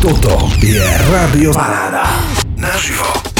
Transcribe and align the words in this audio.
Toto 0.00 0.48
je 0.64 0.80
Rádio 1.12 1.52
Paráda. 1.52 2.08
Naživo. 2.56 3.39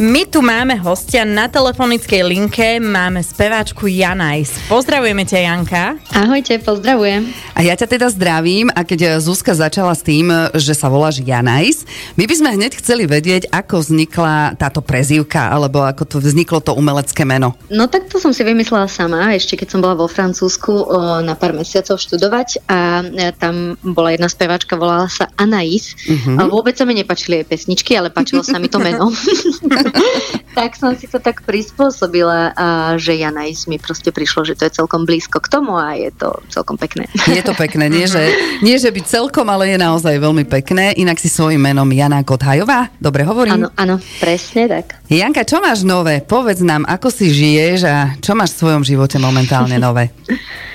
My 0.00 0.24
tu 0.24 0.40
máme 0.40 0.80
hostia 0.80 1.28
na 1.28 1.44
telefonickej 1.44 2.24
linke, 2.24 2.80
máme 2.80 3.20
speváčku 3.20 3.84
Janajs. 3.84 4.72
Pozdravujeme 4.72 5.28
ťa, 5.28 5.38
Janka. 5.44 6.00
Ahojte, 6.16 6.56
pozdravujem. 6.56 7.28
A 7.52 7.60
ja 7.60 7.76
ťa 7.76 7.84
teda 7.84 8.08
zdravím 8.08 8.72
a 8.72 8.80
keď 8.80 9.20
Zuzka 9.20 9.52
začala 9.52 9.92
s 9.92 10.00
tým, 10.00 10.32
že 10.56 10.72
sa 10.72 10.88
voláš 10.88 11.20
Janajs, 11.20 11.84
my 12.16 12.24
by 12.24 12.32
sme 12.32 12.48
hneď 12.56 12.80
chceli 12.80 13.04
vedieť, 13.04 13.52
ako 13.52 13.84
vznikla 13.84 14.56
táto 14.56 14.80
prezývka, 14.80 15.52
alebo 15.52 15.84
ako 15.84 16.08
to 16.08 16.16
vzniklo 16.16 16.64
to 16.64 16.72
umelecké 16.72 17.28
meno. 17.28 17.52
No 17.68 17.84
tak 17.84 18.08
to 18.08 18.16
som 18.16 18.32
si 18.32 18.40
vymyslela 18.40 18.88
sama, 18.88 19.36
ešte 19.36 19.60
keď 19.60 19.68
som 19.68 19.84
bola 19.84 20.00
vo 20.00 20.08
Francúzsku 20.08 20.72
o, 20.80 21.20
na 21.20 21.36
pár 21.36 21.52
mesiacov 21.52 22.00
študovať 22.00 22.64
a 22.72 23.04
e, 23.04 23.36
tam 23.36 23.76
bola 23.84 24.16
jedna 24.16 24.32
speváčka, 24.32 24.80
volala 24.80 25.12
sa 25.12 25.28
Anais. 25.36 25.92
Uh-huh. 26.08 26.40
A 26.40 26.48
vôbec 26.48 26.72
sa 26.72 26.88
mi 26.88 26.96
nepačili 26.96 27.44
jej 27.44 27.44
pesničky, 27.44 27.92
ale 28.00 28.08
páčilo 28.08 28.40
sa 28.40 28.56
mi 28.56 28.72
to 28.72 28.80
meno. 28.80 29.12
tak 30.58 30.76
som 30.76 30.92
si 30.96 31.06
to 31.06 31.18
tak 31.22 31.42
prispôsobila, 31.44 32.52
a 32.54 32.66
že 32.96 33.16
Janajs 33.16 33.66
mi 33.70 33.76
proste 33.76 34.10
prišlo, 34.10 34.46
že 34.46 34.54
to 34.58 34.66
je 34.66 34.72
celkom 34.78 35.06
blízko 35.06 35.42
k 35.42 35.48
tomu 35.50 35.74
a 35.76 35.94
je 35.96 36.10
to 36.14 36.34
celkom 36.50 36.76
pekné. 36.76 37.06
Je 37.28 37.42
to 37.42 37.54
pekné, 37.54 37.90
nie 37.90 38.06
že, 38.14 38.22
nie 38.64 38.76
že 38.78 38.90
byť 38.90 39.04
celkom, 39.06 39.46
ale 39.48 39.74
je 39.74 39.78
naozaj 39.78 40.14
veľmi 40.18 40.44
pekné. 40.46 40.96
Inak 40.98 41.18
si 41.18 41.30
svojím 41.30 41.62
menom 41.62 41.88
Jana 41.90 42.22
Kothajová, 42.22 42.90
dobre 42.98 43.26
hovorím? 43.26 43.66
Áno, 43.66 43.68
áno, 43.74 43.96
presne 44.18 44.66
tak. 44.70 45.00
Janka, 45.10 45.42
čo 45.46 45.58
máš 45.58 45.82
nové? 45.82 46.22
Povedz 46.22 46.62
nám, 46.62 46.86
ako 46.86 47.08
si 47.10 47.30
žiješ 47.30 47.78
a 47.86 47.96
čo 48.18 48.38
máš 48.38 48.54
v 48.56 48.60
svojom 48.66 48.82
živote 48.86 49.16
momentálne 49.18 49.76
nové? 49.78 50.10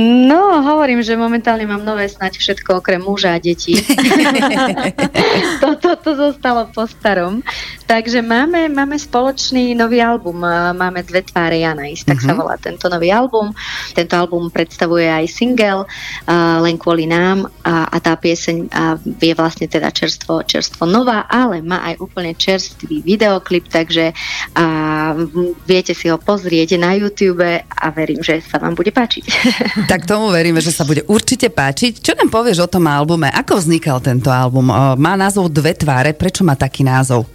No, 0.00 0.64
hovorím, 0.64 1.04
že 1.04 1.20
momentálne 1.20 1.68
mám 1.68 1.84
nové 1.84 2.08
snať 2.08 2.40
všetko 2.40 2.80
okrem 2.80 3.04
muža 3.04 3.36
a 3.36 3.42
detí. 3.42 3.76
Toto 5.62 5.82
to, 5.82 5.90
to 6.00 6.10
zostalo 6.16 6.70
po 6.72 6.88
starom. 6.88 7.44
Takže 7.84 8.24
máme, 8.24 8.72
máme 8.72 8.96
spoločný 8.96 9.76
nový 9.76 10.00
album. 10.00 10.40
Máme 10.72 11.04
dve 11.04 11.20
tváre 11.20 11.60
Janajs, 11.60 12.08
tak 12.08 12.24
uh-huh. 12.24 12.24
sa 12.24 12.32
mhm. 12.32 12.38
volá 12.40 12.54
tento 12.56 12.88
nový 12.88 13.12
album. 13.12 13.52
Tento 13.92 14.16
album 14.16 14.48
predstavuje 14.48 15.12
aj 15.12 15.28
single 15.28 15.84
uh, 15.84 16.56
Len 16.64 16.80
kvôli 16.80 17.04
nám 17.04 17.52
a, 17.60 17.92
a 17.92 17.96
tá 18.00 18.16
pieseň 18.16 18.72
uh, 18.72 18.96
je 19.20 19.34
vlastne 19.36 19.68
teda 19.68 19.92
čerstvo, 19.92 20.40
čerstvo 20.40 20.88
nová, 20.88 21.28
ale 21.28 21.60
má 21.60 21.84
aj 21.92 22.00
úplne 22.00 22.32
čerstvý 22.32 23.04
videoklip, 23.04 23.68
takže 23.68 24.16
uh, 24.16 25.12
viete 25.68 25.92
si 25.92 26.08
ho 26.08 26.16
pozrieť 26.16 26.80
na 26.80 26.96
YouTube 26.96 27.44
a 27.60 27.86
verím, 27.92 28.24
že 28.24 28.40
sa 28.40 28.56
vám 28.56 28.72
bude 28.72 28.88
páčiť. 28.88 29.24
Tak 29.88 30.06
tomu 30.06 30.30
veríme, 30.30 30.62
že 30.62 30.70
sa 30.70 30.86
bude 30.86 31.02
určite 31.10 31.50
páčiť. 31.50 31.98
Čo 31.98 32.12
nám 32.14 32.30
povieš 32.30 32.64
o 32.64 32.68
tom 32.70 32.86
albume? 32.86 33.28
Ako 33.32 33.58
vznikal 33.58 33.98
tento 33.98 34.28
album? 34.28 34.70
Má 34.72 35.14
názov 35.18 35.50
Dve 35.50 35.74
tváre. 35.74 36.14
Prečo 36.14 36.46
má 36.46 36.54
taký 36.54 36.86
názov? 36.86 37.26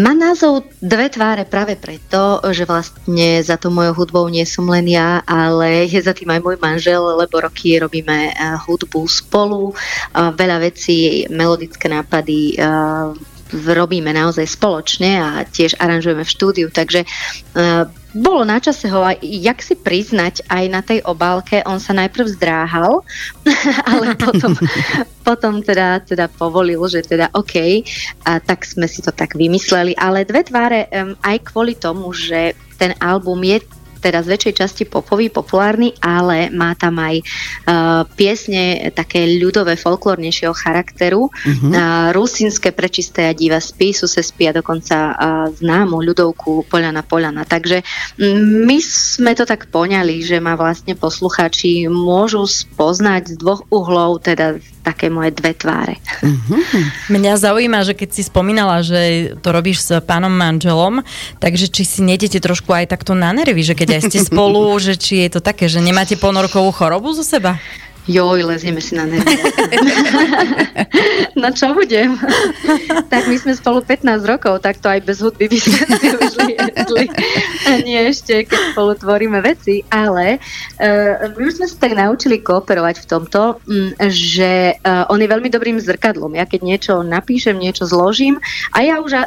Má 0.00 0.12
názov 0.12 0.68
Dve 0.78 1.08
tváre 1.08 1.48
práve 1.48 1.78
preto, 1.78 2.42
že 2.52 2.68
vlastne 2.68 3.40
za 3.40 3.56
to 3.56 3.72
mojou 3.72 4.04
hudbou 4.04 4.26
nie 4.28 4.44
som 4.44 4.68
len 4.68 4.86
ja, 4.90 5.24
ale 5.24 5.88
je 5.88 6.00
za 6.02 6.12
tým 6.12 6.30
aj 6.32 6.40
môj 6.42 6.56
manžel, 6.60 7.02
lebo 7.16 7.40
roky 7.40 7.78
robíme 7.80 8.32
eh, 8.32 8.56
hudbu 8.66 9.06
spolu. 9.08 9.72
Veľa 10.14 10.58
vecí, 10.62 11.24
melodické 11.32 11.88
nápady 11.88 12.56
eh, 12.56 13.34
robíme 13.52 14.10
naozaj 14.10 14.58
spoločne 14.58 15.22
a 15.22 15.28
tiež 15.46 15.78
aranžujeme 15.78 16.26
v 16.26 16.34
štúdiu, 16.34 16.66
takže 16.66 17.06
uh, 17.06 17.86
bolo 18.16 18.42
na 18.48 18.56
čase 18.56 18.88
ho 18.88 19.04
aj, 19.04 19.20
jak 19.20 19.60
si 19.60 19.76
priznať, 19.76 20.48
aj 20.48 20.64
na 20.72 20.80
tej 20.80 21.04
obálke, 21.04 21.60
on 21.68 21.76
sa 21.76 21.92
najprv 21.92 22.26
zdráhal, 22.40 23.04
ale 23.90 24.16
potom, 24.16 24.56
potom 25.28 25.54
teda, 25.60 26.00
teda 26.00 26.26
povolil, 26.32 26.80
že 26.88 27.04
teda 27.04 27.28
OK, 27.36 27.84
a 28.24 28.40
tak 28.40 28.64
sme 28.64 28.88
si 28.88 29.04
to 29.04 29.12
tak 29.12 29.36
vymysleli, 29.36 29.92
ale 30.00 30.24
dve 30.24 30.42
tváre 30.44 30.88
um, 30.88 31.12
aj 31.20 31.36
kvôli 31.52 31.76
tomu, 31.76 32.10
že 32.16 32.56
ten 32.76 32.92
album 33.00 33.40
je 33.44 33.60
teda 34.00 34.22
z 34.22 34.28
väčšej 34.36 34.54
časti 34.54 34.84
popový, 34.86 35.28
populárny, 35.32 35.96
ale 36.00 36.52
má 36.52 36.76
tam 36.78 37.00
aj 37.00 37.16
uh, 37.20 38.02
piesne 38.16 38.92
také 38.92 39.26
ľudové, 39.40 39.74
folklórnejšieho 39.76 40.54
charakteru. 40.54 41.28
Uh-huh. 41.28 41.70
Uh, 41.72 42.12
Rusinské 42.12 42.72
prečisté 42.72 43.28
a 43.28 43.36
diva 43.36 43.60
spísu 43.60 44.06
se 44.06 44.22
spia 44.22 44.52
dokonca 44.52 44.96
uh, 45.12 45.14
známu 45.50 46.00
ľudovku 46.00 46.68
Poľana 46.70 47.02
Poľana. 47.02 47.48
Takže 47.48 47.82
my 48.66 48.78
sme 48.82 49.32
to 49.34 49.48
tak 49.48 49.68
poňali, 49.72 50.22
že 50.22 50.38
ma 50.38 50.54
vlastne 50.54 50.94
poslucháči 50.94 51.88
môžu 51.90 52.44
spoznať 52.46 53.34
z 53.34 53.34
dvoch 53.40 53.62
uhlov, 53.70 54.22
teda 54.22 54.58
také 54.86 55.10
moje 55.10 55.34
dve 55.34 55.50
tváre. 55.50 55.98
Mm-hmm. 56.22 57.10
Mňa 57.10 57.32
zaujíma, 57.42 57.82
že 57.82 57.98
keď 57.98 58.08
si 58.14 58.22
spomínala, 58.22 58.86
že 58.86 59.34
to 59.42 59.50
robíš 59.50 59.82
s 59.82 59.90
pánom 60.06 60.30
manželom, 60.30 61.02
takže 61.42 61.66
či 61.66 61.82
si 61.82 62.00
nedete 62.06 62.38
trošku 62.38 62.70
aj 62.70 62.94
takto 62.94 63.18
na 63.18 63.34
nervy, 63.34 63.66
že 63.66 63.74
keď 63.74 63.98
aj 63.98 64.02
ste 64.06 64.18
spolu, 64.22 64.70
že 64.86 64.94
či 64.94 65.26
je 65.26 65.34
to 65.34 65.40
také, 65.42 65.66
že 65.66 65.82
nemáte 65.82 66.14
ponorkovú 66.14 66.70
chorobu 66.70 67.10
zo 67.10 67.26
seba? 67.26 67.58
Joj, 68.06 68.40
lezieme 68.46 68.78
si 68.78 68.94
na 68.94 69.04
nervy. 69.06 69.34
no 71.40 71.50
čo 71.50 71.74
budem? 71.74 72.14
tak 73.10 73.26
my 73.26 73.36
sme 73.38 73.52
spolu 73.58 73.82
15 73.82 74.22
rokov, 74.22 74.62
tak 74.62 74.78
to 74.78 74.86
aj 74.86 75.02
bez 75.02 75.18
hudby 75.22 75.50
by 75.50 75.58
sme 75.58 75.80
si 75.98 76.06
už 76.14 76.32
lietli. 76.46 77.04
A 77.66 77.70
nie 77.82 77.98
ešte, 78.06 78.46
keď 78.46 78.60
spolu 78.72 78.94
tvoríme 78.94 79.42
veci, 79.42 79.82
ale 79.90 80.38
uh, 80.78 81.34
my 81.34 81.42
už 81.50 81.58
sme 81.62 81.66
sa 81.66 81.76
tak 81.82 81.92
naučili 81.98 82.38
kooperovať 82.38 83.02
v 83.02 83.06
tomto, 83.10 83.58
um, 83.58 83.90
že 84.06 84.78
uh, 84.78 85.10
on 85.10 85.18
je 85.18 85.28
veľmi 85.28 85.50
dobrým 85.50 85.78
zrkadlom. 85.82 86.38
Ja 86.38 86.46
keď 86.46 86.60
niečo 86.62 86.94
napíšem, 87.02 87.58
niečo 87.58 87.84
zložím 87.90 88.38
a 88.70 88.86
ja 88.86 89.02
už 89.02 89.12
uh, 89.18 89.26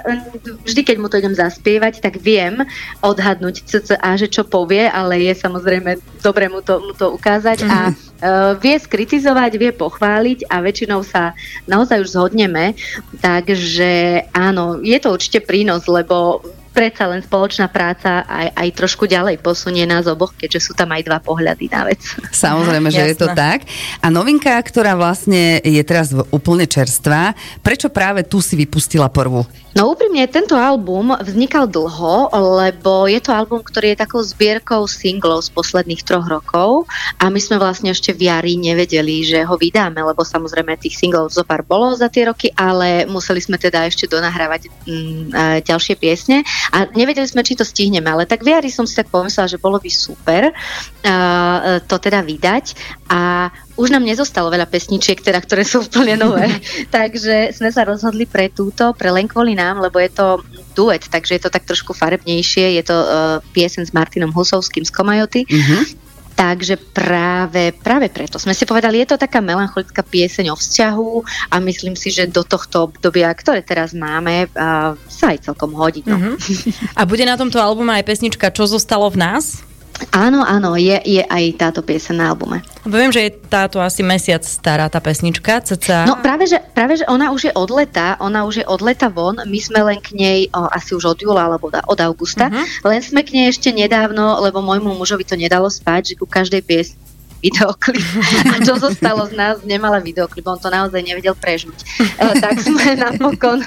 vždy, 0.63 0.81
keď 0.88 0.96
mu 0.97 1.11
to 1.11 1.19
idem 1.19 1.35
zaspievať, 1.35 2.00
tak 2.00 2.19
viem 2.23 2.63
odhadnúť 3.03 3.67
cca, 3.67 4.00
že 4.16 4.31
čo 4.31 4.47
povie, 4.47 4.88
ale 4.88 5.19
je 5.28 5.34
samozrejme 5.35 6.00
dobre 6.23 6.47
mu 6.47 6.63
to, 6.63 6.79
mu 6.79 6.94
to 6.96 7.11
ukázať 7.11 7.67
a 7.67 7.78
uh, 7.91 8.53
vie 8.69 8.78
skritizovať, 8.78 9.52
vie 9.57 9.74
pochváliť 9.74 10.46
a 10.46 10.62
väčšinou 10.62 11.02
sa 11.02 11.34
naozaj 11.66 12.06
už 12.06 12.13
zhodneme. 12.13 12.78
Takže 13.18 14.24
áno, 14.30 14.78
je 14.85 14.97
to 15.02 15.09
určite 15.09 15.41
prínos, 15.41 15.90
lebo 15.90 16.46
predsa 16.69 17.09
len 17.09 17.25
spoločná 17.25 17.66
práca 17.66 18.22
aj, 18.29 18.53
aj 18.53 18.69
trošku 18.78 19.09
ďalej 19.09 19.41
posunie 19.41 19.90
nás 19.90 20.06
oboch, 20.06 20.38
keďže 20.38 20.69
sú 20.69 20.72
tam 20.78 20.94
aj 20.94 21.02
dva 21.02 21.18
pohľady 21.18 21.66
na 21.74 21.81
vec. 21.90 22.00
Samozrejme, 22.29 22.94
že 22.94 23.09
je 23.09 23.18
to 23.18 23.34
tak. 23.34 23.66
A 24.06 24.13
novinka, 24.13 24.53
ktorá 24.62 24.94
vlastne 24.94 25.58
je 25.66 25.81
teraz 25.81 26.13
úplne 26.29 26.69
čerstvá, 26.69 27.34
prečo 27.66 27.90
práve 27.90 28.22
tu 28.22 28.38
si 28.38 28.53
vypustila 28.53 29.09
prvú? 29.09 29.50
No 29.78 29.94
úprimne, 29.94 30.25
tento 30.25 30.57
album 30.57 31.13
vznikal 31.13 31.69
dlho, 31.69 32.34
lebo 32.34 33.06
je 33.06 33.22
to 33.22 33.30
album, 33.30 33.62
ktorý 33.62 33.94
je 33.94 34.02
takou 34.02 34.18
zbierkou 34.25 34.90
singlov 34.90 35.46
z 35.46 35.53
posledných 35.53 36.02
troch 36.02 36.25
rokov 36.25 36.90
a 37.22 37.30
my 37.30 37.38
sme 37.38 37.62
vlastne 37.62 37.94
ešte 37.94 38.09
v 38.18 38.34
jari 38.34 38.58
nevedeli, 38.58 39.22
že 39.22 39.46
ho 39.46 39.53
vydáme, 39.53 40.02
lebo 40.02 40.25
samozrejme 40.25 40.74
tých 40.81 40.97
singlov 40.97 41.29
zo 41.29 41.46
pár 41.46 41.62
bolo 41.62 41.94
za 41.94 42.09
tie 42.09 42.25
roky, 42.25 42.50
ale 42.58 43.06
museli 43.06 43.38
sme 43.46 43.62
teda 43.62 43.85
ešte 43.85 44.09
donahrávať 44.09 44.74
mm, 44.90 45.62
ďalšie 45.62 45.96
piesne 46.02 46.41
a 46.74 46.90
nevedeli 46.90 47.29
sme, 47.29 47.46
či 47.46 47.53
to 47.53 47.62
stihneme, 47.62 48.09
ale 48.09 48.25
tak 48.25 48.41
v 48.41 48.58
jari 48.58 48.74
som 48.74 48.90
si 48.90 48.97
tak 48.97 49.13
pomyslela, 49.13 49.53
že 49.53 49.62
bolo 49.62 49.78
by 49.78 49.91
super 49.94 50.50
uh, 50.50 51.78
to 51.85 51.96
teda 52.02 52.25
vydať 52.25 52.74
a 53.06 53.53
už 53.79 53.95
nám 53.95 54.03
nezostalo 54.03 54.51
veľa 54.51 54.67
pesničiek, 54.67 55.23
teda, 55.23 55.40
ktoré 55.40 55.63
sú 55.63 55.88
úplne 55.88 56.19
nové. 56.19 56.51
takže 56.95 57.56
sme 57.56 57.72
sa 57.72 57.88
rozhodli 57.88 58.28
pre 58.28 58.51
túto, 58.51 58.91
pre 58.91 59.07
len 59.09 59.25
kvôli 59.25 59.56
nám, 59.56 59.79
lebo 59.79 59.95
je 60.03 60.12
to 60.12 60.44
duet, 60.75 61.07
takže 61.07 61.40
je 61.40 61.41
to 61.47 61.53
tak 61.53 61.63
trošku 61.63 61.95
farebnejšie. 61.95 62.75
Je 62.75 62.84
to 62.84 62.97
uh, 63.00 63.07
piesen 63.56 63.88
s 63.88 63.95
Martinom 63.95 64.35
Husovským 64.35 64.84
z 64.84 64.91
Komajoty. 64.91 65.47
Mm-hmm. 65.47 66.12
Takže 66.40 66.79
práve, 66.95 67.75
práve 67.84 68.07
preto 68.07 68.40
sme 68.40 68.56
si 68.56 68.63
povedali, 68.63 69.03
je 69.03 69.12
to 69.12 69.19
taká 69.19 69.44
melancholická 69.44 70.07
pieseň 70.07 70.51
o 70.51 70.56
vzťahu 70.56 71.09
a 71.51 71.59
myslím 71.59 72.00
si, 72.00 72.16
že 72.16 72.31
do 72.31 72.47
tohto 72.47 72.87
obdobia, 72.87 73.28
ktoré 73.35 73.59
teraz 73.59 73.91
máme, 73.91 74.47
uh, 74.55 74.96
sa 75.11 75.35
aj 75.35 75.52
celkom 75.52 75.76
hodí. 75.76 75.99
No. 76.08 76.16
Mm-hmm. 76.16 76.96
A 76.96 77.03
bude 77.03 77.28
na 77.28 77.35
tomto 77.35 77.59
albume 77.59 77.91
aj 77.96 78.08
pesnička 78.08 78.55
Čo 78.55 78.72
zostalo 78.72 79.11
v 79.11 79.20
nás? 79.20 79.68
Áno, 80.16 80.47
áno, 80.47 80.79
je, 80.79 80.96
je 81.03 81.23
aj 81.23 81.43
táto 81.59 81.84
piesa 81.84 82.16
na 82.16 82.31
albume. 82.31 82.63
Viem, 82.87 83.11
že 83.11 83.28
je 83.28 83.35
táto 83.51 83.84
asi 83.84 83.99
mesiac 83.99 84.41
stará 84.41 84.87
tá 84.87 85.03
pesnička, 85.03 85.59
cca. 85.59 86.07
No 86.07 86.17
práve 86.23 86.47
že, 86.47 86.57
práve, 86.72 86.99
že 86.99 87.05
ona 87.11 87.35
už 87.35 87.51
je 87.51 87.53
od 87.53 87.69
leta, 87.69 88.16
ona 88.23 88.47
už 88.47 88.63
je 88.63 88.66
od 88.66 88.79
leta 88.79 89.11
von, 89.11 89.37
my 89.43 89.59
sme 89.59 89.79
len 89.84 89.99
k 89.99 90.16
nej 90.16 90.40
o, 90.55 90.66
asi 90.72 90.96
už 90.96 91.16
od 91.16 91.19
júla 91.19 91.51
alebo 91.51 91.67
od 91.67 91.99
augusta, 91.99 92.47
uh-huh. 92.47 92.66
len 92.87 93.03
sme 93.03 93.22
k 93.28 93.35
nej 93.35 93.46
ešte 93.51 93.75
nedávno, 93.75 94.40
lebo 94.40 94.63
môjmu 94.63 94.96
mužovi 94.96 95.28
to 95.28 95.35
nedalo 95.35 95.67
spať, 95.67 96.16
že 96.16 96.19
ku 96.19 96.25
každej 96.25 96.63
pies, 96.63 96.95
videoklip. 97.40 98.03
A 98.52 98.59
čo 98.68 98.76
zostalo 98.76 99.26
z 99.28 99.34
nás, 99.36 99.56
nemala 99.64 100.03
videoklip, 100.03 100.44
on 100.46 100.59
to 100.59 100.68
naozaj 100.68 101.00
nevedel 101.00 101.34
prežuť. 101.36 101.76
Uh, 102.20 102.36
tak 102.38 102.59
sme 102.59 102.96
napokon, 103.08 103.64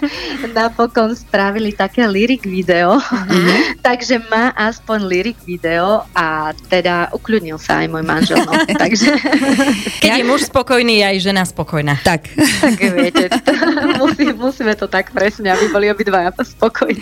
napokon 0.52 1.16
spravili 1.16 1.72
také 1.72 2.04
lyric 2.04 2.44
video, 2.44 3.00
mm-hmm. 3.00 3.80
takže 3.80 4.20
má 4.28 4.52
aspoň 4.54 4.98
lyric 5.08 5.38
video 5.48 6.04
a 6.12 6.52
teda 6.68 7.10
ukľudnil 7.16 7.56
sa 7.56 7.82
aj 7.84 7.86
môj 7.88 8.04
manžel. 8.04 8.38
No. 8.44 8.52
takže... 8.82 9.16
Keď 10.04 10.10
je 10.20 10.24
muž 10.28 10.46
spokojný, 10.52 11.00
je 11.00 11.04
aj 11.08 11.18
žena 11.24 11.42
spokojná. 11.48 11.96
Tak. 12.04 12.28
tak 12.60 12.76
viete, 12.78 13.32
musí, 13.96 14.30
musíme 14.36 14.76
to 14.76 14.86
tak 14.86 15.10
presne, 15.16 15.48
aby 15.48 15.72
boli 15.72 15.86
obidvaja 15.88 16.30
spokojní. 16.32 17.00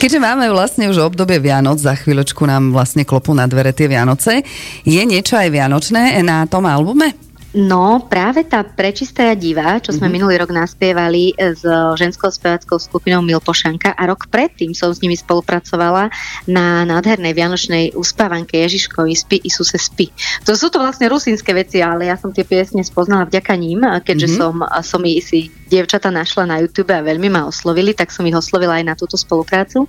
Keďže 0.00 0.18
máme 0.18 0.48
vlastne 0.48 0.88
už 0.88 1.12
obdobie 1.12 1.36
Vianoc, 1.42 1.76
za 1.76 1.92
chvíľočku 1.94 2.48
nám 2.48 2.72
vlastne 2.72 3.04
klopú 3.04 3.36
na 3.36 3.44
dvere 3.44 3.76
tie 3.76 3.90
Vianoce, 3.90 4.40
je 4.86 5.02
niečo 5.04 5.36
aj 5.36 5.48
vianočné 5.52 5.97
na 6.22 6.44
tom 6.48 6.64
albume? 6.66 7.28
No, 7.56 8.04
práve 8.04 8.44
tá 8.44 8.60
Prečistá 8.60 9.32
divá, 9.32 9.80
čo 9.80 9.96
sme 9.96 10.04
mm-hmm. 10.04 10.12
minulý 10.12 10.34
rok 10.36 10.52
naspievali 10.52 11.32
s 11.32 11.64
ženskou 11.96 12.28
speváckou 12.28 12.76
skupinou 12.76 13.24
Milpošanka 13.24 13.96
a 13.96 14.02
rok 14.04 14.28
predtým 14.28 14.76
som 14.76 14.92
s 14.92 15.00
nimi 15.00 15.16
spolupracovala 15.16 16.12
na 16.44 16.84
nádhernej 16.84 17.32
vianočnej 17.32 17.84
uspávanke 17.96 18.52
Ježiškovi 18.52 19.12
Spi 19.16 19.36
Isuse 19.48 19.80
Spi. 19.80 20.12
To 20.44 20.52
sú 20.52 20.68
to 20.68 20.76
vlastne 20.76 21.08
rusínske 21.08 21.56
veci, 21.56 21.80
ale 21.80 22.12
ja 22.12 22.20
som 22.20 22.36
tie 22.36 22.44
piesne 22.44 22.84
spoznala 22.84 23.24
vďaka 23.24 23.56
ním, 23.56 23.80
keďže 24.04 24.28
mm-hmm. 24.28 24.44
som, 24.44 24.54
som 24.84 25.00
si 25.02 25.48
dievčata 25.68 26.08
našla 26.08 26.48
na 26.48 26.56
YouTube 26.64 26.90
a 26.90 27.04
veľmi 27.04 27.28
ma 27.28 27.44
oslovili, 27.44 27.92
tak 27.92 28.08
som 28.08 28.24
ich 28.24 28.34
oslovila 28.34 28.80
aj 28.80 28.84
na 28.88 28.94
túto 28.96 29.20
spoluprácu. 29.20 29.84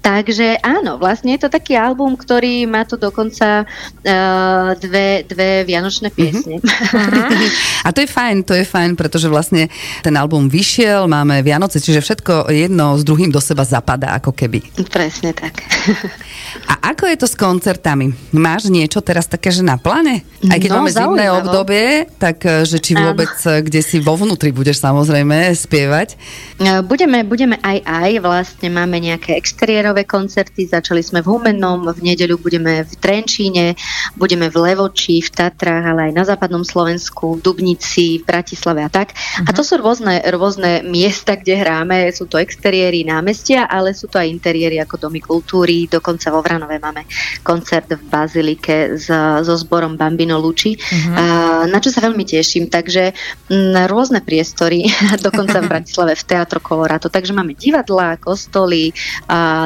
Takže 0.00 0.62
áno, 0.62 0.96
vlastne 0.96 1.34
je 1.34 1.46
to 1.46 1.50
taký 1.50 1.74
album, 1.74 2.14
ktorý 2.14 2.64
má 2.70 2.86
tu 2.86 2.94
dokonca 2.94 3.66
uh, 3.66 4.70
dve, 4.78 5.26
dve 5.26 5.66
vianočné 5.66 6.08
mhm. 6.10 6.16
piesne. 6.16 6.56
Mm-hmm. 6.62 7.86
a 7.86 7.88
to 7.90 8.04
je 8.04 8.08
fajn, 8.08 8.36
to 8.44 8.54
je 8.54 8.64
fajn, 8.64 8.94
pretože 8.94 9.26
vlastne 9.26 9.66
ten 10.04 10.14
album 10.14 10.46
vyšiel, 10.46 11.08
máme 11.08 11.40
Vianoce, 11.40 11.80
čiže 11.80 12.04
všetko 12.04 12.52
jedno 12.52 12.94
s 13.00 13.02
druhým 13.02 13.32
do 13.32 13.40
seba 13.40 13.64
zapadá 13.64 14.14
ako 14.20 14.36
keby. 14.36 14.60
Presne 14.94 15.32
tak. 15.32 15.64
a 16.70 16.92
ako 16.92 17.08
je 17.08 17.16
to 17.16 17.26
s 17.26 17.34
koncertami? 17.34 18.12
Máš 18.36 18.68
niečo 18.68 19.00
teraz 19.00 19.24
také, 19.24 19.48
že 19.48 19.64
na 19.64 19.80
pláne? 19.80 20.22
Aj 20.44 20.60
keď 20.60 20.70
no, 20.70 20.76
máme 20.84 20.90
zimné 20.92 21.24
obdobie, 21.32 22.06
tak 22.20 22.44
eh, 22.44 22.68
že 22.68 22.78
či 22.78 22.92
vôbec, 22.92 23.32
Áno. 23.32 23.56
Eh, 23.56 23.64
kde 23.64 23.80
si 23.80 23.96
vo 24.04 24.14
vnútri 24.20 24.52
budeš 24.52 24.84
samozrejme 24.84 25.23
budeme 25.24 25.56
spievať? 25.56 26.08
E, 26.60 26.84
budeme, 26.84 27.24
budeme 27.24 27.56
aj 27.64 27.80
aj, 27.82 28.10
vlastne 28.20 28.68
máme 28.68 29.00
nejaké 29.00 29.34
exteriérové 29.40 30.04
koncerty, 30.04 30.68
začali 30.68 31.00
sme 31.00 31.24
v 31.24 31.32
Humennom, 31.32 31.88
v 31.88 32.12
nedeľu 32.12 32.36
budeme 32.44 32.84
v 32.84 32.92
Trenčíne, 33.00 33.72
budeme 34.20 34.52
v 34.52 34.56
Levoči, 34.60 35.24
v 35.24 35.32
Tatrách, 35.32 35.96
ale 35.96 36.00
aj 36.10 36.12
na 36.12 36.24
západnom 36.28 36.60
Slovensku, 36.60 37.40
v 37.40 37.42
Dubnici, 37.42 38.20
v 38.20 38.28
Bratislave 38.28 38.84
a 38.84 38.90
tak. 38.92 39.16
Uh-huh. 39.16 39.48
A 39.48 39.50
to 39.56 39.64
mhm. 39.64 39.66
sú 39.66 39.74
rôzne, 39.80 40.14
rôzne 40.28 40.84
miesta, 40.84 41.40
kde 41.40 41.56
hráme, 41.56 42.12
sú 42.12 42.28
to 42.28 42.36
exteriéry 42.36 43.02
námestia, 43.02 43.64
ale 43.64 43.96
sú 43.96 44.06
to 44.12 44.20
aj 44.20 44.28
interiéry 44.28 44.76
ako 44.78 45.08
domy 45.08 45.24
kultúry, 45.24 45.88
dokonca 45.88 46.28
vo 46.28 46.44
Vranove 46.44 46.76
máme 46.76 47.08
koncert 47.40 47.88
v 47.88 48.02
Bazilike 48.12 49.00
s, 49.00 49.08
so 49.40 49.54
zborom 49.56 49.96
Bambino 49.96 50.36
Luči, 50.36 50.76
uh-huh. 50.76 51.64
na 51.64 51.78
čo 51.80 51.88
sa 51.88 52.04
veľmi 52.04 52.28
teším. 52.28 52.68
Takže 52.68 53.16
m, 53.48 53.74
rôzne 53.88 54.20
priestory 54.20 54.84
dokonca 55.28 55.60
v 55.60 55.70
Bratislave 55.70 56.14
v 56.14 56.24
Teatro 56.24 56.60
Colorado. 56.60 57.08
Takže 57.08 57.32
máme 57.32 57.54
divadlá, 57.54 58.16
kostoly, 58.18 58.90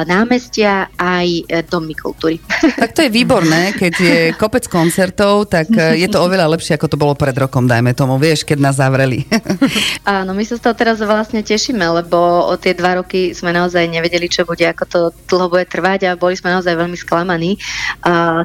námestia 0.05 0.91
aj 0.97 1.27
e, 1.47 1.63
domy 1.65 1.95
kultúry. 1.95 2.37
Tak 2.79 2.95
to 2.95 3.01
je 3.03 3.11
výborné, 3.11 3.75
keď 3.75 3.93
je 3.99 4.19
kopec 4.39 4.63
koncertov, 4.71 5.51
tak 5.51 5.67
e, 5.73 5.99
je 5.99 6.07
to 6.07 6.23
oveľa 6.23 6.47
lepšie, 6.55 6.79
ako 6.79 6.87
to 6.87 7.01
bolo 7.01 7.13
pred 7.17 7.35
rokom, 7.35 7.67
dajme 7.67 7.91
tomu, 7.91 8.15
vieš, 8.15 8.47
keď 8.47 8.57
nás 8.59 8.75
zavreli. 8.79 9.27
Áno, 10.07 10.31
my 10.31 10.43
sa 10.47 10.55
z 10.55 10.63
toho 10.63 10.75
teraz 10.77 11.01
vlastne 11.03 11.43
tešíme, 11.43 11.83
lebo 11.83 12.47
o 12.47 12.55
tie 12.55 12.71
dva 12.71 13.03
roky 13.03 13.35
sme 13.35 13.51
naozaj 13.51 13.83
nevedeli, 13.89 14.31
čo 14.31 14.47
bude, 14.47 14.63
ako 14.63 14.83
to 14.87 14.99
dlho 15.27 15.47
bude 15.51 15.65
trvať 15.67 16.07
a 16.07 16.19
boli 16.19 16.39
sme 16.39 16.55
naozaj 16.55 16.75
veľmi 16.75 16.97
sklamaní. 16.97 17.59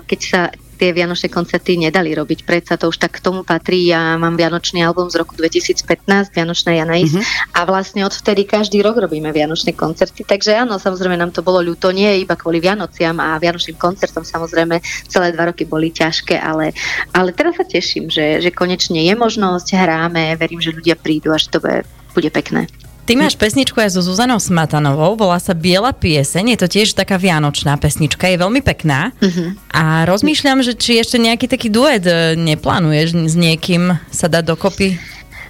Keď 0.05 0.21
sa 0.21 0.51
tie 0.75 0.91
vianočné 0.93 1.31
koncerty 1.31 1.79
nedali 1.79 2.13
robiť. 2.13 2.45
Predsa 2.45 2.75
to 2.77 2.91
už 2.91 2.99
tak 2.99 3.17
k 3.17 3.25
tomu 3.25 3.47
patrí. 3.47 3.89
Ja 3.89 4.19
mám 4.21 4.35
vianočný 4.35 4.83
album 4.83 5.09
z 5.09 5.23
roku 5.23 5.39
2015, 5.39 6.35
Vianočná 6.35 6.75
Janais 6.77 7.15
mm-hmm. 7.15 7.57
a 7.57 7.61
vlastne 7.65 8.03
odvtedy 8.05 8.45
každý 8.45 8.83
rok 8.83 8.99
robíme 8.99 9.31
vianočné 9.31 9.73
koncerty. 9.73 10.27
Takže 10.27 10.59
áno, 10.59 10.77
samozrejme 10.77 11.17
nám 11.17 11.33
to 11.33 11.41
bolo 11.41 11.63
ľúto, 11.63 11.95
nie 11.95 12.21
iba 12.21 12.35
kvôli 12.35 12.59
Vianociam 12.59 13.17
a 13.23 13.39
vianočným 13.41 13.79
koncertom 13.79 14.27
samozrejme 14.27 14.83
celé 15.09 15.33
dva 15.33 15.55
roky 15.55 15.65
boli 15.65 15.95
ťažké, 15.95 16.37
ale, 16.37 16.75
ale 17.15 17.31
teraz 17.31 17.57
sa 17.57 17.65
teším, 17.65 18.11
že, 18.11 18.43
že 18.43 18.51
konečne 18.51 19.01
je 19.01 19.15
možnosť, 19.15 19.79
hráme, 19.79 20.35
verím, 20.37 20.61
že 20.61 20.75
ľudia 20.75 20.99
prídu, 20.99 21.31
až 21.31 21.49
to 21.49 21.63
bude, 21.63 21.87
bude 22.13 22.31
pekné. 22.35 22.67
Ty 23.05 23.21
máš 23.21 23.37
pesničku 23.37 23.77
aj 23.77 23.93
so 23.93 24.01
Zuzanou 24.01 24.41
Smatanovou, 24.41 25.13
volá 25.13 25.37
sa 25.37 25.53
Biela 25.53 25.93
pieseň, 25.93 26.57
je 26.57 26.59
to 26.65 26.69
tiež 26.73 26.97
taká 26.97 27.21
vianočná 27.21 27.77
pesnička, 27.77 28.33
je 28.33 28.41
veľmi 28.41 28.65
pekná 28.65 29.13
uh-huh. 29.21 29.53
a 29.77 30.09
rozmýšľam, 30.09 30.65
že 30.65 30.73
či 30.73 31.05
ešte 31.05 31.21
nejaký 31.21 31.45
taký 31.45 31.69
duet 31.69 32.01
e, 32.09 32.33
neplánuješ 32.33 33.29
s 33.29 33.37
niekým 33.37 34.01
sa 34.09 34.27
dať 34.33 34.57
dokopy? 34.57 34.97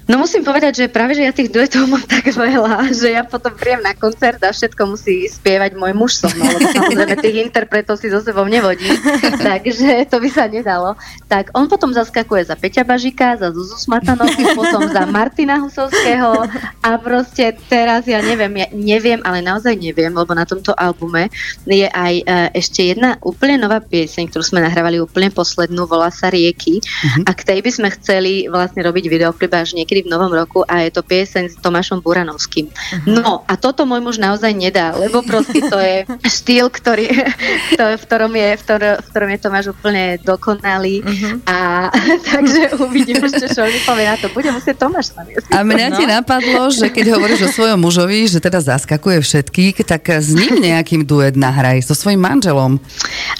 No 0.05 0.21
musím 0.21 0.45
povedať, 0.45 0.85
že 0.85 0.93
práve, 0.93 1.17
že 1.17 1.25
ja 1.25 1.33
tých 1.33 1.49
duetov 1.49 1.89
mám 1.89 2.05
tak 2.05 2.29
veľa, 2.29 2.89
že 3.01 3.17
ja 3.17 3.25
potom 3.25 3.56
príjem 3.56 3.81
na 3.81 3.97
koncert 3.97 4.37
a 4.45 4.53
všetko 4.53 4.97
musí 4.97 5.25
spievať 5.29 5.81
môj 5.81 5.93
muž 5.97 6.21
so 6.21 6.29
mnou, 6.29 6.45
lebo 6.45 6.69
samozrejme 6.77 7.15
tých 7.25 7.37
interpretov 7.41 7.97
si 7.97 8.12
so 8.12 8.21
sebou 8.21 8.45
nevodí, 8.45 8.85
takže 9.49 10.05
to 10.12 10.21
by 10.21 10.29
sa 10.29 10.45
nedalo. 10.45 10.93
Tak 11.25 11.56
on 11.56 11.73
potom 11.73 11.97
zaskakuje 11.97 12.45
za 12.45 12.56
Peťa 12.56 12.85
Bažika, 12.85 13.41
za 13.41 13.49
Zuzu 13.49 13.81
Smatanovky, 13.81 14.45
potom 14.59 14.93
za 14.93 15.09
Martina 15.09 15.56
Husovského 15.56 16.53
a 16.85 16.91
proste 17.01 17.56
teraz 17.73 18.05
ja 18.05 18.21
neviem, 18.21 18.53
ja 18.61 18.69
neviem, 18.77 19.21
ale 19.25 19.41
naozaj 19.41 19.73
neviem, 19.73 20.12
lebo 20.12 20.37
na 20.37 20.45
tomto 20.45 20.77
albume 20.77 21.33
je 21.65 21.89
aj 21.89 22.15
uh, 22.29 22.49
ešte 22.53 22.93
jedna 22.93 23.17
úplne 23.25 23.56
nová 23.56 23.81
pieseň, 23.81 24.29
ktorú 24.29 24.45
sme 24.45 24.61
nahrávali 24.61 25.01
úplne 25.01 25.33
poslednú, 25.33 25.89
volá 25.89 26.12
sa 26.12 26.29
Rieky 26.29 26.85
uh-huh. 26.85 27.25
a 27.25 27.31
k 27.33 27.41
tej 27.41 27.59
by 27.65 27.71
sme 27.73 27.89
chceli 27.97 28.33
vlastne 28.53 28.85
robiť 28.85 29.05
videoklip 29.09 29.53
až 29.56 29.73
niekedy 29.73 29.94
niekedy 29.94 30.11
v 30.11 30.12
novom 30.19 30.32
roku 30.35 30.67
a 30.67 30.82
je 30.82 30.91
to 30.91 31.06
pieseň 31.06 31.55
s 31.55 31.56
Tomášom 31.62 32.02
Buranovským. 32.02 32.67
Uh-huh. 32.67 33.06
No 33.06 33.46
a 33.46 33.55
toto 33.55 33.87
môj 33.87 34.02
muž 34.02 34.17
naozaj 34.19 34.50
nedá, 34.50 34.91
lebo 34.99 35.23
proste 35.23 35.62
to 35.70 35.79
je 35.79 36.02
štýl, 36.43 36.67
ktorý, 36.67 37.06
to, 37.79 37.85
v, 37.94 38.02
ktorom 38.02 38.35
je, 38.35 38.49
v, 38.58 38.62
ktorom, 38.67 38.94
v 38.99 39.06
ktorom 39.14 39.29
je 39.31 39.38
Tomáš 39.38 39.67
úplne 39.70 40.19
dokonalý 40.26 41.06
uh-huh. 41.06 41.46
a 41.46 41.58
takže 42.35 42.75
uvidím 42.82 43.23
ešte, 43.23 43.55
čo 43.55 43.62
mi 43.62 43.79
povie 43.87 44.11
na 44.11 44.19
to. 44.19 44.26
Bude 44.35 44.50
musieť 44.50 44.82
Tomáš 44.82 45.14
A 45.55 45.62
mňa 45.62 45.87
no. 45.94 45.96
ti 46.02 46.05
napadlo, 46.11 46.62
že 46.75 46.91
keď 46.91 47.14
hovoríš 47.14 47.46
o 47.46 47.55
svojom 47.55 47.79
mužovi, 47.79 48.26
že 48.26 48.43
teda 48.43 48.58
zaskakuje 48.58 49.23
všetkých, 49.23 49.87
tak 49.87 50.11
s 50.11 50.35
ním 50.35 50.58
nejakým 50.58 51.06
duet 51.06 51.38
nahraj, 51.38 51.87
so 51.87 51.94
svojím 51.94 52.25
manželom. 52.25 52.82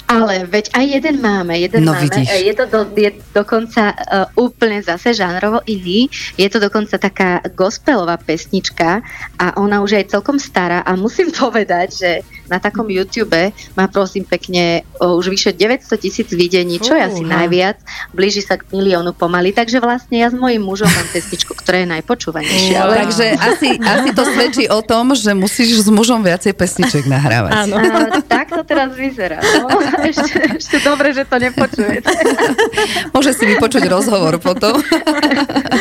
Ale 0.07 0.47
veď 0.47 0.71
aj 0.71 0.85
jeden 0.87 1.15
máme, 1.19 1.57
jeden 1.57 1.83
no, 1.83 1.91
máme. 1.91 2.07
Vidíš. 2.07 2.29
Je 2.31 2.53
to 2.53 2.65
do, 2.69 2.79
je 2.93 3.09
dokonca 3.33 3.91
uh, 3.91 4.29
úplne 4.37 4.77
zase 4.85 5.17
žánrovo 5.17 5.65
iný. 5.65 6.07
Je 6.37 6.44
je 6.45 6.49
to 6.53 6.59
dokonca 6.61 7.01
taká 7.01 7.41
gospelová 7.57 8.21
pesnička 8.21 9.01
a 9.41 9.57
ona 9.57 9.81
už 9.81 9.97
je 9.97 10.13
celkom 10.13 10.37
stará 10.37 10.85
a 10.85 10.93
musím 10.93 11.33
povedať, 11.41 11.87
že 11.89 12.11
na 12.45 12.61
takom 12.61 12.85
YouTube 12.85 13.49
má 13.73 13.89
prosím 13.89 14.21
pekne 14.29 14.85
o, 15.01 15.17
už 15.17 15.33
vyše 15.33 15.51
900 15.57 15.97
tisíc 15.97 16.29
videní, 16.29 16.77
čo 16.77 16.93
je 16.93 17.01
asi 17.01 17.23
najviac, 17.25 17.81
blíži 18.13 18.45
sa 18.45 18.61
k 18.61 18.69
miliónu 18.69 19.17
pomaly, 19.17 19.49
takže 19.49 19.81
vlastne 19.81 20.21
ja 20.21 20.29
s 20.29 20.37
mojím 20.37 20.61
mužom 20.61 20.85
mám 20.85 21.07
pesničku, 21.09 21.57
ktorá 21.57 21.81
je 21.81 21.87
najpočúvanejšia. 21.97 22.77
Ale... 22.77 22.93
Takže 23.09 23.25
asi, 23.41 23.69
asi 23.81 24.09
to 24.13 24.23
svedčí 24.29 24.63
o 24.69 24.85
tom, 24.85 25.17
že 25.17 25.33
musíš 25.33 25.81
s 25.81 25.89
mužom 25.89 26.21
viacej 26.21 26.53
pesniček 26.53 27.09
nahrávať. 27.09 27.51
Áno. 27.65 27.75
A, 27.81 28.21
tak 28.21 28.53
to 28.53 28.61
teraz 28.61 28.93
vyzerá. 28.93 29.41
No. 29.41 29.73
Ešte, 30.05 30.61
ešte 30.61 30.77
dobre, 30.85 31.17
že 31.17 31.25
to 31.25 31.41
nepočujete. 31.41 32.13
Môže 33.09 33.33
si 33.33 33.43
vypočuť 33.49 33.89
rozhovor 33.89 34.37
potom. 34.37 34.77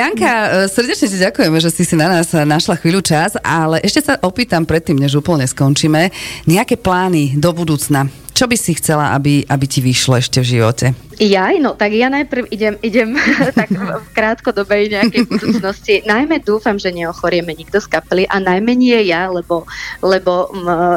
Janka, 0.00 0.32
e, 0.32 0.48
srdečne 0.72 1.12
ti 1.12 1.18
ďakujeme, 1.20 1.58
že 1.60 1.68
si 1.68 1.84
si 1.84 1.92
na 1.92 2.08
nás 2.08 2.32
našla 2.32 2.80
chvíľu 2.80 3.04
čas, 3.04 3.36
ale 3.44 3.84
ešte 3.84 4.08
sa 4.08 4.16
opýtam 4.24 4.64
predtým, 4.64 4.96
než 4.96 5.20
úplne 5.20 5.44
skončíme, 5.44 6.08
nejaké 6.48 6.80
plány 6.80 7.36
do 7.36 7.52
budúcna. 7.52 8.08
Čo 8.40 8.48
by 8.48 8.56
si 8.56 8.72
chcela, 8.72 9.12
aby, 9.12 9.44
aby 9.44 9.66
ti 9.68 9.84
vyšlo 9.84 10.16
ešte 10.16 10.40
v 10.40 10.56
živote? 10.56 10.96
Ja, 11.20 11.52
no 11.60 11.76
tak 11.76 11.92
ja 11.92 12.08
najprv 12.08 12.48
idem, 12.48 12.80
idem 12.80 13.12
tak 13.60 13.68
v 13.68 14.08
krátkodobej 14.16 14.96
nejakej 14.96 15.28
budúcnosti. 15.28 16.00
Najmä 16.08 16.40
dúfam, 16.40 16.80
že 16.80 16.88
neochorieme 16.88 17.52
nikto 17.52 17.84
z 17.84 17.92
kapely 17.92 18.24
a 18.32 18.40
najmä 18.40 18.72
nie 18.72 18.96
ja, 19.12 19.28
lebo, 19.28 19.68
lebo 20.00 20.48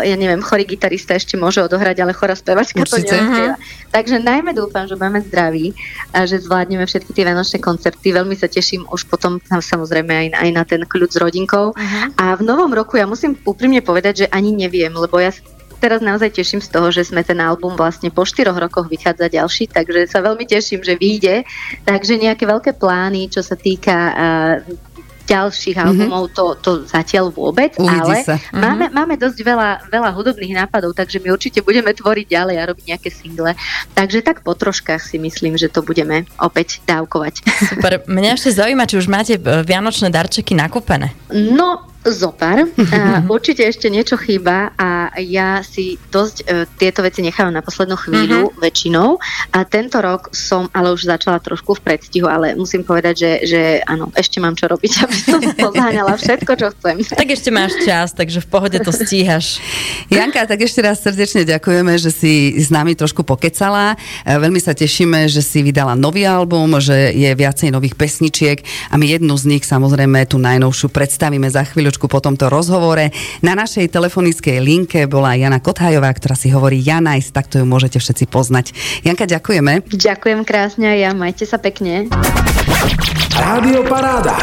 ja 0.08 0.16
neviem, 0.16 0.40
chorý 0.40 0.64
gitarista 0.64 1.20
ešte 1.20 1.36
môže 1.36 1.60
odohrať, 1.60 2.00
ale 2.00 2.16
chorá 2.16 2.32
spevačka 2.32 2.88
to 2.88 3.04
neospieva. 3.04 3.60
Takže 3.92 4.24
najmä 4.24 4.56
dúfam, 4.56 4.88
že 4.88 4.96
budeme 4.96 5.20
zdraví 5.28 5.76
a 6.16 6.24
že 6.24 6.40
zvládneme 6.40 6.88
všetky 6.88 7.12
tie 7.12 7.28
vianočné 7.28 7.60
koncerty. 7.60 8.16
Veľmi 8.16 8.40
sa 8.40 8.48
teším 8.48 8.88
už 8.88 9.04
potom 9.12 9.44
samozrejme 9.52 10.16
aj, 10.16 10.28
aj 10.40 10.50
na 10.56 10.64
ten 10.64 10.88
kľud 10.88 11.12
s 11.12 11.20
rodinkou. 11.20 11.76
Uh-huh. 11.76 12.04
A 12.16 12.40
v 12.40 12.48
novom 12.48 12.72
roku 12.72 12.96
ja 12.96 13.04
musím 13.04 13.36
úprimne 13.44 13.84
povedať, 13.84 14.24
že 14.24 14.32
ani 14.32 14.56
neviem, 14.56 14.96
lebo 14.96 15.20
ja 15.20 15.36
teraz 15.84 16.00
naozaj 16.00 16.32
teším 16.32 16.64
z 16.64 16.72
toho, 16.72 16.88
že 16.96 17.12
sme 17.12 17.28
ten 17.28 17.44
album 17.44 17.76
vlastne 17.76 18.08
po 18.08 18.24
štyroch 18.24 18.56
rokoch 18.56 18.88
vychádza 18.88 19.28
ďalší, 19.28 19.68
takže 19.68 20.08
sa 20.08 20.24
veľmi 20.24 20.48
teším, 20.48 20.80
že 20.80 20.96
vyjde. 20.96 21.44
Takže 21.84 22.16
nejaké 22.16 22.48
veľké 22.48 22.80
plány, 22.80 23.28
čo 23.28 23.44
sa 23.44 23.60
týka 23.60 23.96
uh, 24.16 24.56
ďalších 25.24 25.76
mm-hmm. 25.80 25.88
albumov 25.88 26.24
to, 26.36 26.56
to 26.60 26.72
zatiaľ 26.84 27.32
vôbec, 27.32 27.76
Uvidí 27.80 28.12
ale 28.12 28.28
sa. 28.28 28.36
máme, 28.52 28.92
máme 28.92 29.16
dosť 29.16 29.40
veľa, 29.40 29.70
veľa 29.88 30.10
hudobných 30.12 30.54
nápadov, 30.64 30.92
takže 30.92 31.24
my 31.24 31.32
určite 31.32 31.64
budeme 31.64 31.96
tvoriť 31.96 32.28
ďalej 32.28 32.56
a 32.60 32.64
robiť 32.68 32.86
nejaké 32.92 33.10
single. 33.10 33.56
Takže 33.96 34.20
tak 34.20 34.44
po 34.44 34.52
troškách 34.52 35.00
si 35.00 35.18
myslím, 35.20 35.56
že 35.56 35.72
to 35.72 35.80
budeme 35.80 36.28
opäť 36.44 36.84
dávkovať. 36.84 37.40
Super. 37.72 38.04
Mňa 38.04 38.36
ešte 38.36 38.52
zaujíma, 38.52 38.84
či 38.84 39.00
už 39.00 39.08
máte 39.08 39.40
e, 39.40 39.64
vianočné 39.64 40.12
darčeky 40.12 40.60
nakúpené. 40.60 41.16
No, 41.32 41.93
zopár. 42.06 42.68
A 42.92 43.24
určite 43.26 43.64
ešte 43.64 43.88
niečo 43.88 44.20
chýba 44.20 44.72
a 44.76 45.12
ja 45.20 45.64
si 45.64 45.96
dosť 46.12 46.38
e, 46.42 46.44
tieto 46.76 47.00
veci 47.00 47.22
nechávam 47.22 47.52
na 47.52 47.64
poslednú 47.64 47.96
chvíľu 47.96 48.52
Mhm. 48.52 48.60
väčšinou. 48.60 49.10
A 49.52 49.64
tento 49.64 50.00
rok 50.00 50.32
som 50.32 50.68
ale 50.72 50.92
už 50.92 51.06
začala 51.06 51.40
trošku 51.40 51.80
v 51.80 51.82
predstihu, 51.84 52.28
ale 52.28 52.56
musím 52.56 52.84
povedať, 52.84 53.16
že, 53.16 53.32
že 53.48 53.62
áno, 53.86 54.12
ešte 54.14 54.40
mám 54.40 54.56
čo 54.56 54.68
robiť, 54.68 54.92
aby 55.04 55.18
som 55.18 55.40
pozháňala 55.40 56.16
všetko, 56.16 56.52
čo 56.56 56.68
chcem. 56.76 56.96
Tak 57.04 57.28
ešte 57.30 57.50
máš 57.52 57.78
čas, 57.84 58.12
takže 58.12 58.44
v 58.44 58.48
pohode 58.48 58.78
to 58.80 58.92
stíhaš. 58.92 59.60
Janka, 60.14 60.44
tak 60.44 60.60
ešte 60.60 60.84
raz 60.84 61.00
srdečne 61.00 61.48
ďakujeme, 61.48 61.94
že 61.96 62.12
si 62.12 62.56
s 62.58 62.68
nami 62.68 62.96
trošku 62.96 63.24
pokecala. 63.24 63.96
E, 64.24 64.36
Veľmi 64.36 64.60
sa 64.60 64.76
tešíme, 64.76 65.28
že 65.32 65.40
si 65.40 65.64
vydala 65.64 65.96
nový 65.96 66.28
album, 66.28 66.76
že 66.84 67.16
je 67.16 67.32
viacej 67.32 67.72
nových 67.72 67.96
pesničiek 67.96 68.60
a 68.92 69.00
my 69.00 69.06
jednu 69.08 69.34
z 69.40 69.56
nich 69.56 69.64
samozrejme 69.64 70.26
tú 70.28 70.36
najnovšiu 70.36 70.92
predstavíme 70.92 71.48
za 71.48 71.64
chvíľočku 71.94 72.10
po 72.10 72.18
tomto 72.18 72.50
rozhovore. 72.50 73.14
Na 73.46 73.54
našej 73.54 73.94
telefonickej 73.94 74.58
linke 74.58 75.06
bola 75.06 75.38
Jana 75.38 75.62
Kothajová, 75.62 76.10
ktorá 76.10 76.34
si 76.34 76.50
hovorí 76.50 76.82
Janajs, 76.82 77.30
takto 77.30 77.62
ju 77.62 77.66
môžete 77.70 78.02
všetci 78.02 78.26
poznať. 78.34 78.74
Janka, 79.06 79.30
ďakujeme. 79.30 79.86
Ďakujem 79.94 80.42
krásne 80.42 80.90
a 80.90 80.96
ja, 80.98 81.14
majte 81.14 81.46
sa 81.46 81.62
pekne. 81.62 82.10
Rádio 83.38 83.86
Paráda. 83.86 84.34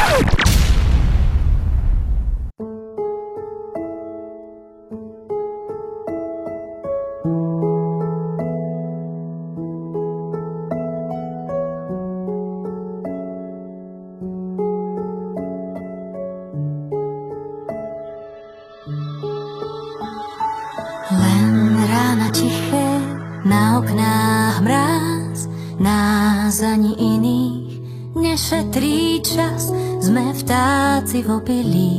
Nešetrí 28.41 29.21
čas, 29.21 29.69
sme 30.01 30.33
vtáci 30.33 31.21
v 31.21 31.29
obilí. 31.29 31.97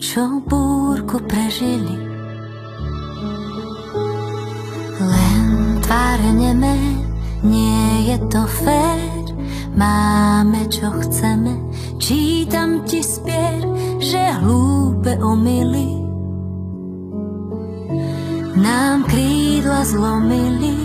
Čo 0.00 0.40
búrku 0.48 1.20
prežili, 1.28 1.92
len 4.96 5.76
tváre 5.84 6.30
nie 7.44 8.08
je 8.08 8.16
to 8.32 8.48
fér, 8.64 9.28
máme 9.76 10.72
čo 10.72 10.88
chceme, 11.04 11.60
čítam 12.00 12.80
ti 12.88 13.04
spier, 13.04 13.60
že 14.00 14.40
hlúpe 14.40 15.20
omily. 15.20 16.00
Nám 18.56 19.04
krídla 19.04 19.84
zlomili 19.84 20.75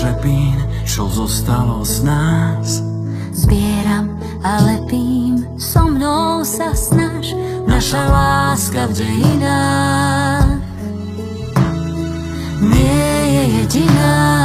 črepín, 0.00 0.56
čo 0.88 1.04
zostalo 1.12 1.84
z 1.84 2.08
nás. 2.08 2.80
Zbieram 3.36 4.16
a 4.40 4.64
lepím, 4.64 5.44
so 5.60 5.84
mnou 5.84 6.40
sa 6.40 6.72
snaž, 6.72 7.36
naša 7.68 8.08
láska 8.08 8.88
v 8.88 8.92
dejinách 8.96 10.48
nie 12.64 13.12
je 13.28 13.44
jediná, 13.60 14.39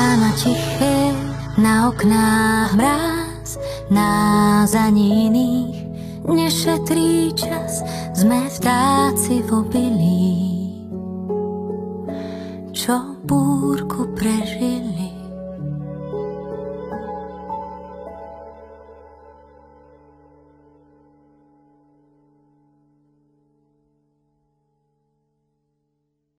rána 0.00 0.32
tiché, 0.32 1.12
na 1.58 1.88
oknách 1.88 2.72
mráz, 2.72 3.60
nás 3.90 4.72
ani 4.72 5.28
iných 5.28 5.76
nešetrí 6.24 7.36
čas, 7.36 7.84
sme 8.16 8.48
vtáci 8.48 9.44
v 9.44 9.48
obilí, 9.52 10.32
čo 12.72 12.96
búrku 13.28 14.08
prežili. 14.16 14.89